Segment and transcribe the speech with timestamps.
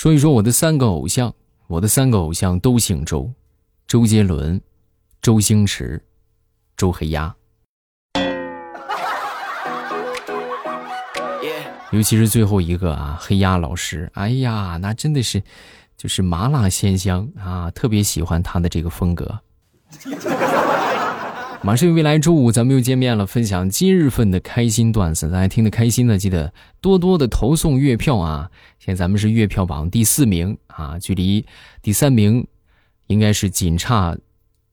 [0.00, 1.34] 说一说我的三个偶像，
[1.66, 3.30] 我的三个偶像都姓周，
[3.86, 4.58] 周杰伦、
[5.20, 6.02] 周星驰、
[6.74, 7.36] 周黑鸭。
[11.90, 15.42] 尤其是最后一个啊，黑鸭老师，哎呀，那真的是
[15.98, 19.38] 就是麻辣鲜香啊，特别喜欢他的这个风格。
[21.62, 28.50] 马上未来周五咱们又见面了，分享今日份的开心段子，大家听得开心的记得多多的投送月票啊！
[28.78, 31.44] 现在咱们是月票榜第四名啊，距离
[31.82, 32.46] 第三名
[33.08, 34.16] 应该是仅差。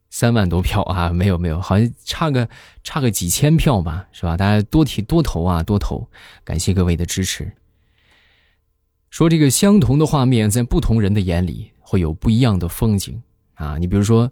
[0.09, 2.47] 三万多票啊，没有没有，好像差个
[2.81, 4.37] 差个几千票吧，是吧？
[4.37, 6.07] 大家多提多投啊，多投，
[6.45, 7.51] 感谢各位的支持。
[9.09, 13.21] 说这个相同的画面，在不同人的眼里会有不一样的风景
[13.55, 13.77] 啊。
[13.77, 14.31] 你比如说，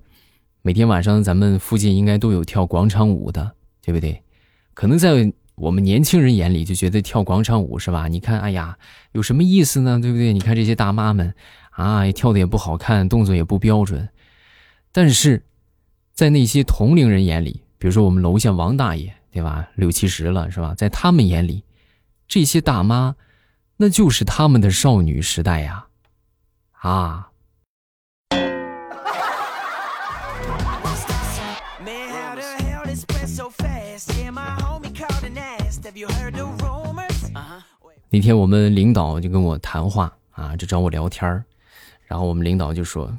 [0.65, 3.51] 每天晚上咱们附近应该都有跳广场舞的，
[3.83, 4.19] 对不对？
[4.73, 8.07] 可能在我们年轻人眼里就觉得跳广场舞是吧？
[8.07, 8.75] 你看，哎呀，
[9.11, 9.99] 有什么意思呢？
[10.01, 10.33] 对不对？
[10.33, 11.35] 你看这些大妈们
[11.69, 14.09] 啊，跳的也不好看，动作也不标准，
[14.91, 15.43] 但是。
[16.15, 19.67] 在那些同龄人眼里，比如说我们楼下王大爷，对吧？
[19.75, 20.73] 六七十了，是吧？
[20.73, 21.65] 在他们眼里，
[22.25, 23.17] 这些大妈，
[23.75, 25.87] 那就是他们的少女时代呀！
[26.71, 27.31] 啊！
[38.15, 41.43] 那天我们领导就跟我谈话啊，就找我聊天儿
[42.05, 43.11] 然后我们领导就说，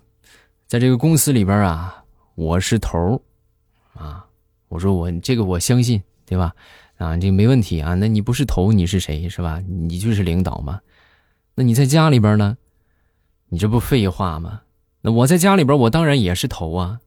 [0.67, 2.03] 在这个公司里边啊。
[2.35, 3.21] 我是头儿，
[3.93, 4.25] 啊，
[4.69, 6.55] 我说我这个我相信，对吧？
[6.97, 7.93] 啊，这没问题啊。
[7.93, 9.63] 那你不是头，你是谁，是吧？
[9.69, 10.81] 你就是领导嘛。
[11.55, 12.57] 那你在家里边呢？
[13.51, 14.63] 你这不废话吗？
[15.03, 17.01] 那我在家里边，我当然也是头啊。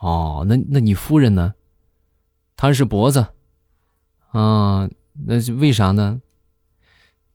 [0.00, 1.54] 哦，那那你夫人呢？
[2.56, 3.26] 她是脖子，
[4.32, 4.86] 啊，
[5.24, 6.20] 那是为啥呢？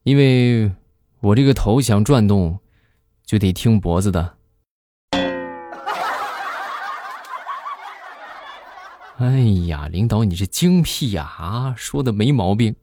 [0.06, 0.72] 因为
[1.20, 2.60] 我这个头想转动，
[3.26, 4.36] 就得听脖子的。
[9.18, 11.24] 哎呀，领导，你这精辟呀！
[11.24, 12.76] 啊，说的没毛病。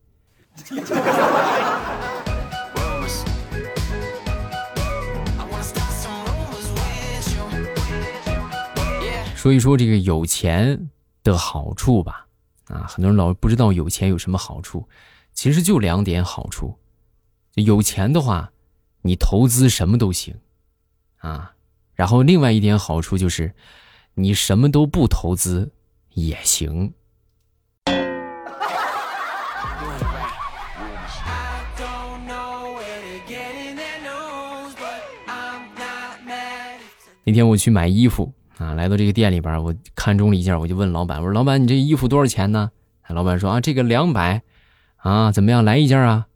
[9.36, 10.90] 说一说这个有钱
[11.22, 12.26] 的好处吧。
[12.66, 14.88] 啊，很多人老不知道有钱有什么好处，
[15.32, 16.76] 其实就两点好处。
[17.54, 18.52] 有钱的话，
[19.02, 20.36] 你投资什么都行，
[21.18, 21.54] 啊。
[21.94, 23.54] 然后另外一点好处就是，
[24.14, 25.72] 你什么都不投资。
[26.14, 26.92] 也行。
[37.24, 42.72] 那天我去买衣服啊，来到这个店里边，我看中了一件，我就问老板：“我说老板，你这衣服多少钱呢？”
[43.08, 44.42] 老板说：“啊，这个两百，
[44.96, 46.26] 啊，怎么样，来一件啊？”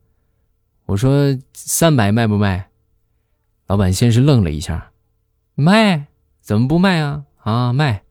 [0.87, 2.71] 我说：“三百卖不卖？”
[3.67, 4.93] 老板先是愣了一下，
[5.57, 6.07] 卖？
[6.41, 7.25] 怎么不卖啊？
[7.43, 8.03] 啊，卖。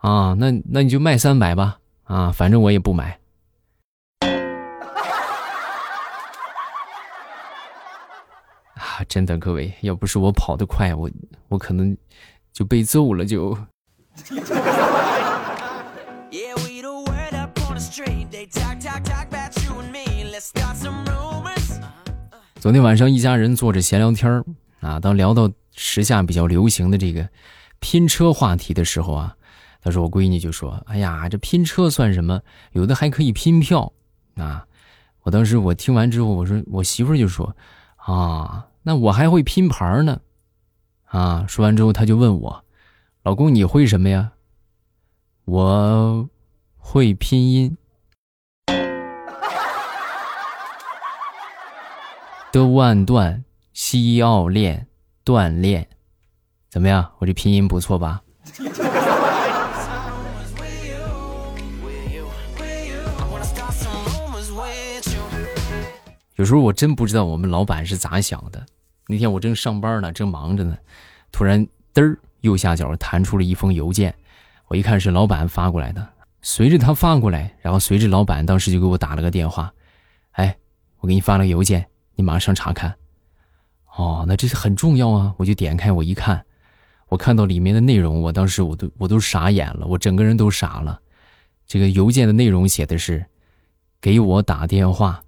[0.00, 3.20] 啊，那那你就卖三百吧，啊，反正我也不买。
[8.74, 11.08] 啊，真的，各位，要不是我跑得快，我
[11.46, 11.96] 我可能
[12.52, 13.24] 就被揍了。
[13.24, 13.56] 就。
[22.62, 24.44] 昨天晚上一家人坐着闲聊天
[24.78, 27.28] 啊，当聊到时下比较流行的这个
[27.80, 29.36] 拼车话题的时候啊。
[29.80, 32.40] 他说：“我闺女就说，哎呀，这拼车算什么？
[32.70, 33.92] 有的还可以拼票
[34.36, 34.64] 啊！
[35.22, 37.56] 我当时我听完之后，我说我媳妇就说，
[37.96, 40.20] 啊，那我还会拼盘呢，
[41.06, 41.44] 啊！
[41.48, 42.64] 说完之后，他就问我，
[43.24, 44.34] 老公你会什么呀？
[45.46, 46.30] 我
[46.76, 47.76] 会拼音，
[52.52, 53.42] 的万段
[53.72, 54.86] 西奥练
[55.24, 55.88] 锻炼，
[56.68, 57.10] 怎么样？
[57.18, 58.22] 我这拼音不错吧？”
[66.36, 68.66] 有时候我真不知道我们老板是咋想的。
[69.06, 70.76] 那天我正上班呢，正忙着呢，
[71.30, 74.14] 突然嘚儿右下角弹出了一封邮件，
[74.66, 76.06] 我一看是老板发过来的。
[76.42, 79.72] 随着他发过来，然后随着老板当时就给我打了个电话，
[80.32, 80.54] 哎，
[80.98, 82.94] 我给你发了个邮件，你马上查看。
[83.96, 85.34] 哦，那这是很重要啊！
[85.36, 86.46] 我就点开我一看，
[87.08, 91.00] 我看到里面的内容，我当时我都我都傻眼了，我整个人都傻了。
[91.66, 93.26] 这个邮件的内容写的是，
[94.00, 95.22] 给我打电话。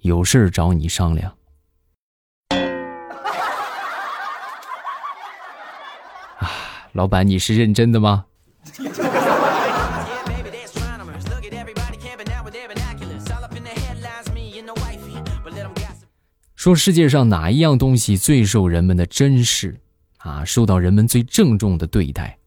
[0.00, 1.32] 有事找你商量。
[6.38, 6.50] 啊，
[6.92, 8.26] 老板，你是认真的吗？
[16.62, 19.80] 说世界上哪一样东西最受人们的珍视，
[20.18, 22.38] 啊，受到人们最郑重的对待？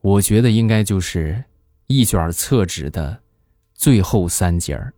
[0.00, 1.44] 我觉得应该就是
[1.88, 3.20] 一卷厕纸的
[3.74, 4.94] 最后三节儿，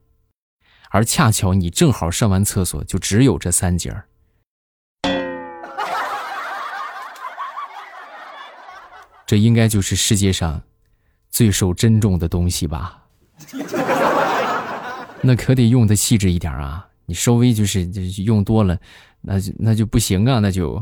[0.90, 4.06] 而恰巧你正好上完厕所就只有这三节儿，
[9.26, 10.62] 这应该就是世界上
[11.28, 13.02] 最受珍重的东西吧？
[15.22, 16.86] 那可得用的细致一点啊！
[17.10, 17.84] 你稍微就是
[18.22, 18.78] 用多了，
[19.20, 20.80] 那就那就不行啊，那就。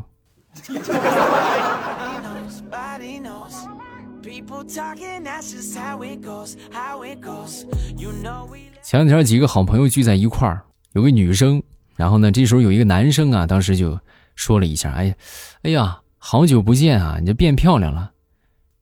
[8.83, 10.61] 前两天几个好朋友聚在一块儿，
[10.93, 11.63] 有个女生，
[11.97, 13.99] 然后呢，这时候有一个男生啊，当时就
[14.35, 15.15] 说了一下：“哎呀，
[15.63, 18.13] 哎呀，好久不见啊，你这变漂亮了。”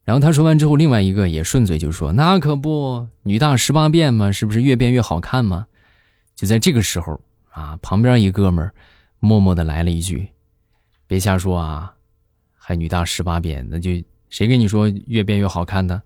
[0.03, 5.65] 然后他说完之后，另外一个也顺嘴就说：“那可不，女大十八变嘛，是不是越变越好看嘛？”
[6.35, 7.19] 就在这个时候
[7.57, 8.73] 啊，旁边一哥们儿
[9.19, 10.29] 默默的来了一句
[11.07, 11.95] ：“别瞎说啊，
[12.55, 13.91] 还女大十八变，那就。”
[14.29, 16.01] 谁跟你说越变越好看的？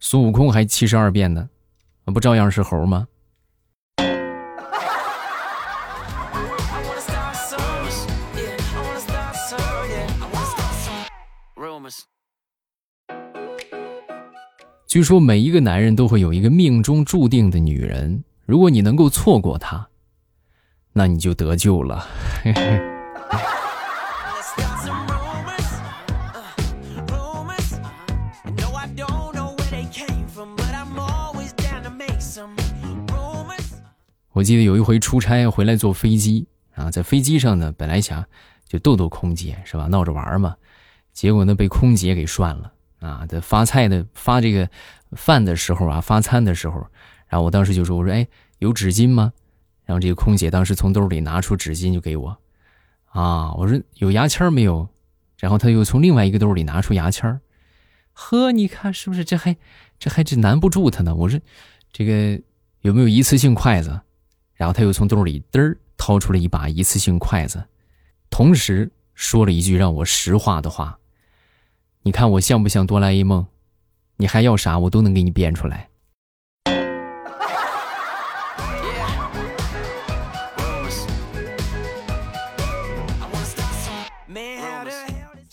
[0.00, 1.50] 孙悟空还七十二变呢，
[2.06, 3.06] 不照样是猴吗？
[14.86, 19.86] 据说每一个男人都会有一个命中注定的女人，如果你能够错过她，
[20.96, 22.06] 那你就得救了。
[34.30, 38.24] 我记得有一回出差回来坐飞机啊，在飞机上呢，本来想
[38.66, 40.56] 就逗逗空姐是吧，闹着玩嘛，
[41.12, 43.26] 结果呢被空姐给涮了啊！
[43.28, 44.68] 在发菜的发这个
[45.12, 46.84] 饭的时候啊，发餐的时候，
[47.28, 48.26] 然后我当时就说：“我说哎，
[48.58, 49.32] 有纸巾吗？”
[49.84, 52.36] 然后这个空姐当时从兜里拿出纸巾就给我，
[53.06, 54.88] 啊，我说有牙签没有？
[55.36, 57.40] 然后他又从另外一个兜里拿出牙签
[58.12, 59.56] 呵，你看是不是这还
[59.98, 61.14] 这还这难不住他呢？
[61.14, 61.38] 我说
[61.92, 62.40] 这个
[62.80, 64.00] 有没有一次性筷子？
[64.54, 67.64] 然后他又从兜里嘚儿掏出了一把一次性筷子，
[68.30, 70.98] 同时说了一句让我石化的话
[72.02, 73.46] ：“你看我像不像哆啦 A 梦？
[74.16, 75.88] 你还要啥，我都能给你编出来。”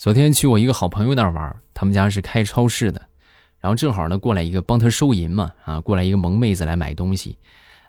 [0.02, 3.00] 昨天去我一个好朋友那儿玩，他们家是开超市的，
[3.60, 7.38] 然后正好呢过来一个帮他收银嘛，啊，过来一个萌妹子来买东西。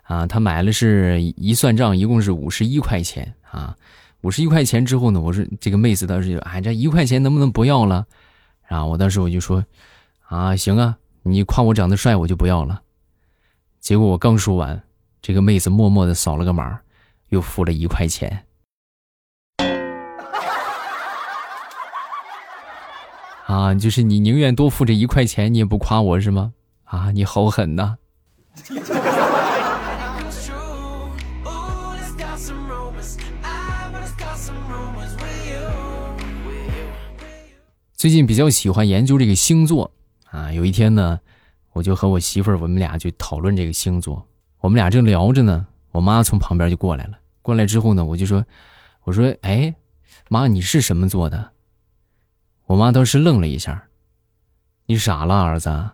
[0.04, 3.76] 啊，他买了是一算账，一共是五十一块钱啊。
[4.20, 8.06] 五十一块钱之后呢，我说这个妹子当时就哎，这一块钱能不能不要了？
[8.68, 9.64] 然后我当时我就说，
[10.28, 12.80] 啊，行啊，你夸我长得帅，我就不要了。
[13.80, 14.80] 结果我刚说完，
[15.20, 16.78] 这个妹子默默的扫了个码，
[17.30, 18.46] 又付了一块钱。
[23.54, 26.52] 啊，就是你宁愿多付这一块钱，你也不夸我是吗？
[26.82, 27.96] 啊，你好狠呐！
[37.94, 39.92] 最近比较喜欢研究这个星座
[40.32, 41.20] 啊，有一天呢，
[41.74, 44.26] 我就和我媳妇儿，我们俩就讨论这个星座。
[44.62, 47.12] 我们俩正聊着呢，我妈从旁边就过来了。
[47.40, 48.44] 过来之后呢，我就说
[49.04, 49.72] ：“我说，哎，
[50.28, 51.52] 妈，你是什么座的？”
[52.66, 53.88] 我妈当时愣了一下
[54.86, 55.90] ：“你傻了，儿子？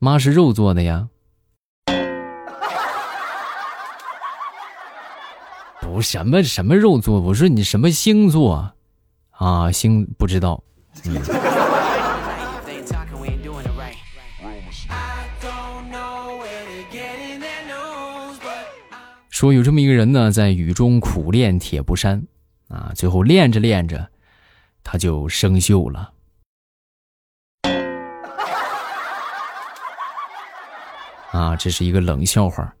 [0.00, 1.08] 妈是肉做的呀。
[5.80, 7.20] ”不，什么什么肉做？
[7.20, 8.72] 我说你什么星座？
[9.30, 10.60] 啊，星不知道。
[19.30, 22.26] 说有这么一个人呢，在雨中苦练铁布衫，
[22.68, 24.10] 啊，最后练着练着，
[24.88, 26.12] 他就生锈了。
[31.32, 32.72] 啊，这是一个冷笑话。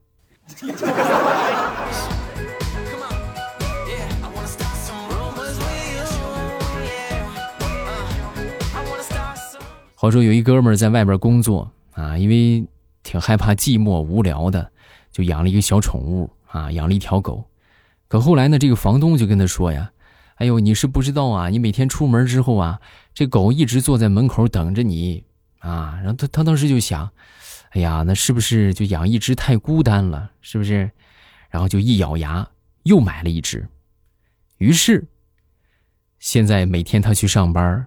[9.96, 12.64] 话说有一哥们儿在外边工作啊，因为
[13.02, 14.70] 挺害怕寂寞无聊的，
[15.10, 17.44] 就养了一个小宠物啊，养了一条狗。
[18.06, 19.90] 可后来呢，这个房东就跟他说呀
[20.36, 22.80] ：“哎呦，你是不知道啊，你每天出门之后啊，
[23.12, 25.24] 这狗一直坐在门口等着你
[25.58, 27.10] 啊。”然后他他当时就想
[27.72, 30.30] ：“哎呀，那是不是就养一只太孤单了？
[30.40, 30.90] 是不是？”
[31.50, 32.48] 然后就一咬牙
[32.84, 33.68] 又买了一只。
[34.58, 35.06] 于是，
[36.18, 37.86] 现在每天他去上班。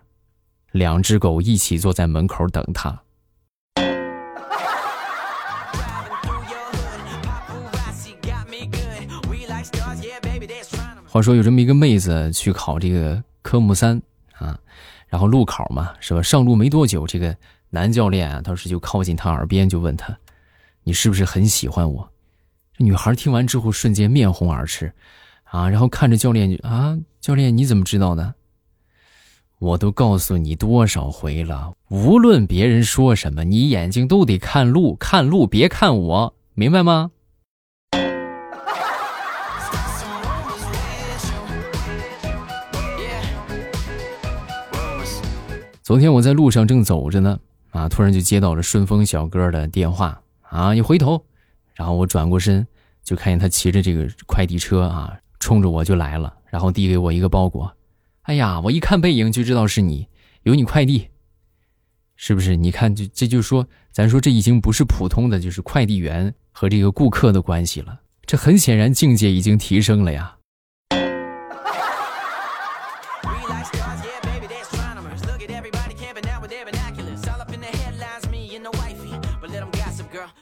[0.71, 3.01] 两只狗一起坐在门口等他。
[11.11, 13.99] 话说有这么一个妹子去考这个科目三
[14.33, 14.59] 啊，
[15.07, 16.21] 然后路考嘛，是吧？
[16.21, 17.35] 上路没多久，这个
[17.71, 20.15] 男教练啊，当时就靠近她耳边就问她
[20.85, 22.07] ：“你是不是很喜欢我？”
[22.77, 24.93] 这女孩听完之后瞬间面红耳赤，
[25.45, 28.35] 啊，然后看着教练啊，教练你怎么知道的？
[29.57, 37.09] 我都告诉你多少回了，无论别人说什么，你眼睛都得看路，看路别看我，明白吗？
[45.89, 47.39] 昨天我在路上正走着呢，
[47.71, 51.25] 啊，突然就接到了顺丰小哥的电话，啊，一回头，
[51.73, 52.67] 然后我转过身，
[53.03, 57.75] 就看见他骑着这个快递车啊，冲着我就来了，然后递给我一个包裹。
[58.21, 60.07] 哎呀，我一看背影就知道是你，
[60.43, 61.07] 有你快递，
[62.15, 62.55] 是不是？
[62.55, 67.99] 你看，这这就说，咱说这已经不是普通的，就是快递员和这个顾客的关系了。
[68.27, 70.35] 这很显然境界已经提升了呀。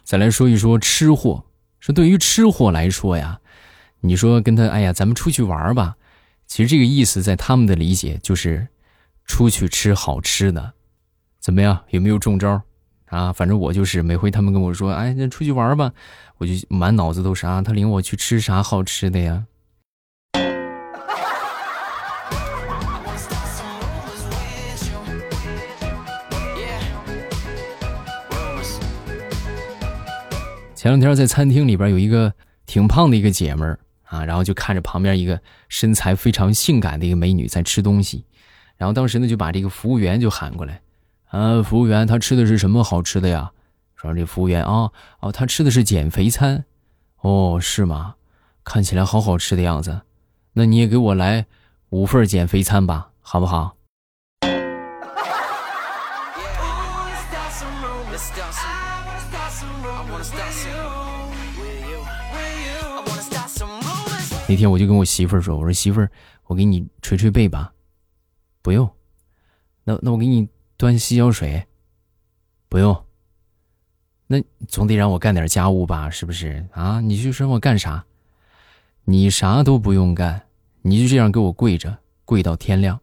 [0.08, 1.44] 再来说一说吃货，
[1.82, 3.42] 说对于吃货来说呀，
[4.00, 5.98] 你说跟他，哎呀，咱们出去玩吧。
[6.46, 8.70] 其实这个意思在他们的理解就是，
[9.26, 10.72] 出去吃好吃的，
[11.42, 11.84] 怎么样？
[11.90, 12.62] 有没有中招？
[13.08, 15.92] 啊，反正我就是每回他们跟我说，哎，那出去玩吧，
[16.38, 19.44] 我就满脑子都是啊，他领我去吃啥好吃的呀？
[30.88, 32.34] 前两天在餐厅里边有一个
[32.66, 33.78] 挺胖的一个姐们儿。
[34.06, 38.24] 啊，然后就看着旁边一个身材非常性感的一个美女在吃东西，
[38.78, 40.80] 然后当时呢就把这个服务员就喊过来，
[41.28, 43.52] 啊，服务员，他吃的是什么好吃的呀？
[43.98, 44.90] 说这服务员啊，
[45.20, 46.64] 哦，他吃的是减肥餐，
[47.20, 48.16] 哦，是吗？
[48.64, 50.04] 看起来好好吃的样子，
[50.54, 51.46] 那你也给我来
[51.90, 53.76] 五份减肥餐吧，好不好？
[64.50, 66.10] 那天我就跟我媳妇儿说：“我说媳妇儿，
[66.46, 67.74] 我给你捶捶背吧。”
[68.64, 68.90] 不用。
[69.84, 71.68] 那那我给你端洗脚水。
[72.70, 73.06] 不用。
[74.26, 76.10] 那总得让我干点家务吧？
[76.10, 77.00] 是不是啊？
[77.02, 78.06] 你就说我干啥？
[79.04, 80.48] 你啥都不用干，
[80.82, 83.00] 你就这样给我跪着，跪到天亮。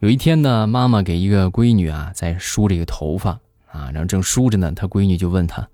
[0.00, 3.38] 有一天呢，妈妈给一个闺女啊在梳这个头发
[3.70, 5.68] 啊，然后正梳着呢，她闺女就问她：“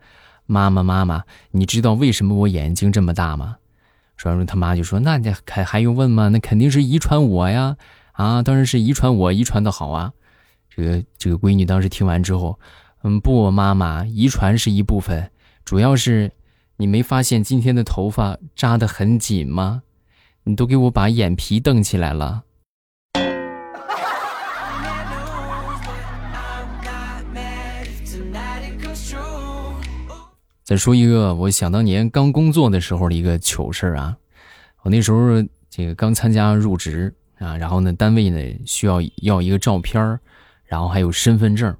[0.46, 3.56] 妈妈，妈妈，你知道为什么我眼睛这么大吗？”
[4.16, 6.28] 说完，他妈就说：“那你还还用问吗？
[6.28, 7.76] 那肯定是遗传我呀！
[8.12, 10.12] 啊，当然是遗传我，遗传的好啊！”
[10.68, 12.58] 这个这个闺女当时听完之后，
[13.02, 15.30] 嗯，不，妈妈，遗传是一部分，
[15.64, 16.32] 主要是
[16.80, 19.82] 你没发现今天的头发扎得很紧吗？
[20.44, 22.44] 你都给我把眼皮瞪起来了。
[30.62, 34.16] 再说一个，我想当年刚工作的时候的一个糗事啊。
[34.82, 40.20] 我那时候这个刚参加入职啊，然后呢，单位呢需要要一个照片
[40.62, 41.76] 然后还有身份证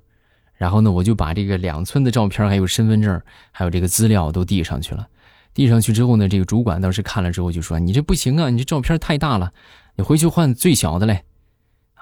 [0.58, 3.18] 然后呢，我就把这个两寸的照片还有身份证
[3.50, 5.08] 还有这个资料都递上去了。
[5.54, 9.54] 递上去之后呢，这个主管当时看了之后就说：“你这不行啊，你这照片太大了，
[9.96, 11.24] 你回去换最小的嘞。”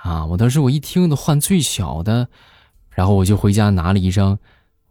[0.03, 2.29] 啊，我当时我一听都换最小的，
[2.91, 4.39] 然后我就回家拿了一张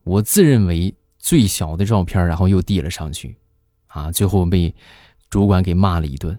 [0.05, 0.95] 我自认为。
[1.17, 3.35] 最小的照片，然后又递了上去，
[3.87, 4.75] 啊，最后被
[5.27, 6.37] 主管给骂了一顿。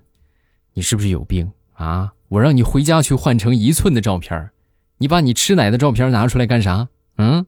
[0.74, 2.12] 你是不是有病啊？
[2.28, 4.50] 我让你回家去换成一寸的照片，
[4.98, 6.86] 你把你吃奶的照片拿出来干啥？
[7.16, 7.46] 嗯？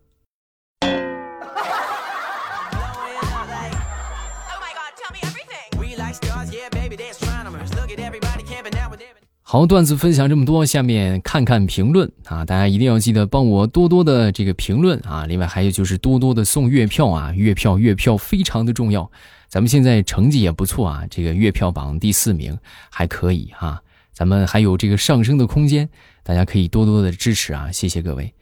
[9.42, 12.44] 好，段子分享这么多，下面看看评论啊！
[12.44, 15.24] 大家一定要记得帮我多多的这个评论啊！
[15.24, 19.10] 另外还有就是多多的送月票啊，月票月票非常的重要。
[19.48, 22.58] 咱们现在成绩也不错啊，这个月票榜第四名
[22.90, 23.82] 还可以哈，
[24.12, 25.88] 咱们还有这个上升的空间，
[26.22, 27.72] 大家可以多多的支持啊！
[27.72, 28.34] 谢谢各位。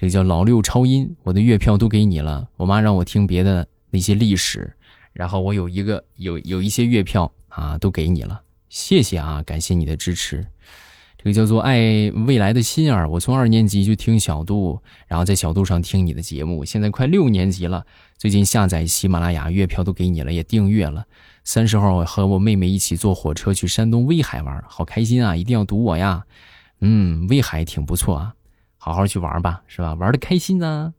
[0.00, 2.48] 这个叫老六超音，我的月票都给你了。
[2.56, 4.74] 我妈让我听别的那些历史，
[5.12, 8.40] 然后我有一个有有一些月票啊，都给你了。
[8.70, 10.46] 谢谢啊，感谢你的支持。
[11.18, 17.84] 这个叫做爱未来的心儿，我从二年级就听小度，然后在小度上听你的节目，现在快六年级了。
[18.16, 21.04] 最近下载喜马拉雅，月票都给你了，也订阅了。
[21.44, 25.36] 三十号我和我妹妹一起坐火车去山东威海玩，好开心啊！
[25.36, 26.24] 一定要堵我呀。
[26.80, 28.34] 嗯，威海挺不错啊。
[28.82, 29.92] 好好去玩吧，是吧？
[29.92, 30.94] 玩的开心呢。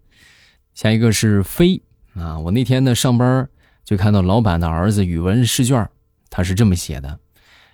[0.76, 1.82] 下一个是飞
[2.14, 3.50] 啊，我那天呢上班
[3.84, 5.90] 就看到老板的儿子语文试卷，
[6.30, 7.20] 他是这么写的，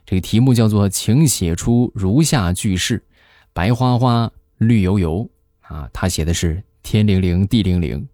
[0.06, 3.04] 这个题目叫做“请写出如下句式：
[3.52, 5.30] 白花花，绿油油”，
[5.68, 8.08] 啊，他写的是天灵灵，地灵灵，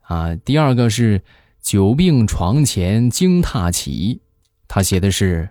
[0.00, 1.22] 啊，第二个是
[1.60, 4.22] “久病床前惊踏起”，
[4.66, 5.46] 他写的是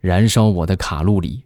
[0.00, 1.42] 燃烧我的卡路里。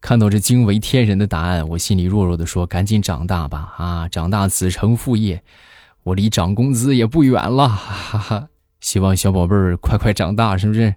[0.00, 5.42] 看到这惊为天人的答案，我心里弱弱的说：“赶紧长大吧，啊，长大子承父业，
[6.04, 8.48] 我离涨工资也不远了。”哈哈，
[8.80, 10.94] 希望小宝贝儿快快长大，是不是？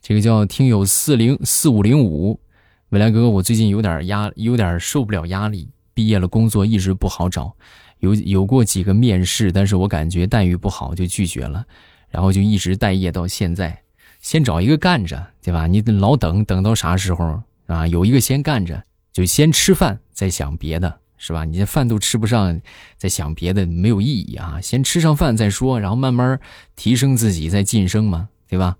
[0.00, 2.40] 这个叫听友四零四五零五，
[2.88, 5.68] 未来哥哥，我最近有点压，有点受不了压力。
[5.92, 7.54] 毕业了，工作一直不好找，
[7.98, 11.66] 有有过几个面试，但是我感觉待遇不好，就拒绝了，
[12.08, 13.82] 然后就一直待业到现在。
[14.20, 15.66] 先找一个干着，对吧？
[15.66, 17.42] 你老等等到啥时候？
[17.70, 21.44] 啊，有一个先干着，就先吃饭，再想别的，是吧？
[21.44, 22.60] 你这饭都吃不上，
[22.96, 24.58] 再想别的没有意义啊！
[24.60, 26.40] 先吃上饭再说，然后慢慢
[26.74, 28.76] 提升自己，再晋升嘛，对吧？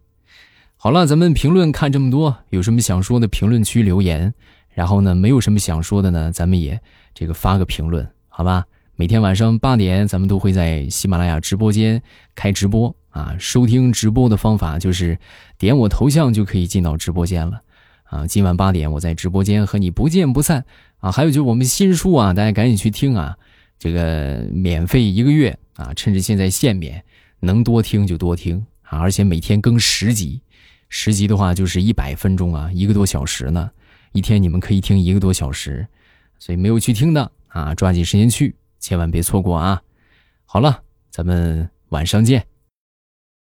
[0.76, 4.34] 好了，咱们评论看这么多，有什么想说的，评论区留言。
[4.72, 6.80] 然后呢，没有什么想说的呢，咱们也
[7.14, 8.64] 这个发个评论，好吧？
[8.96, 12.02] 每天晚上八点，咱们都会在喜马拉雅直播间
[12.34, 13.36] 开直播啊。
[13.38, 15.18] 收听直播的方法就是
[15.58, 17.60] 点我头像就可以进到直播间了。
[18.10, 20.64] 啊，今晚八点我在直播间和你不见不散
[20.98, 21.12] 啊！
[21.12, 23.38] 还有就是我们新书啊，大家赶紧去听啊，
[23.78, 27.04] 这个免费一个月啊，趁着现在限免，
[27.38, 28.98] 能多听就多听啊！
[28.98, 30.42] 而且每天更十集，
[30.88, 33.70] 十集的话就是一百分钟啊，一个多小时呢，
[34.10, 35.86] 一天你们可以听一个多小时，
[36.40, 39.80] 所以没有去听的啊，抓紧时间去，千万别错过啊！
[40.46, 42.49] 好了，咱们晚上见。